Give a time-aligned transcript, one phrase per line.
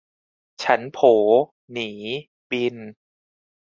[0.63, 0.99] ฉันโผ
[1.71, 1.91] หนี
[2.51, 2.75] บิน